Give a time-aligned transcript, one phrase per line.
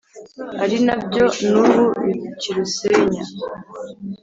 [0.63, 3.23] Ari nabyo n`ubu bikirusenya.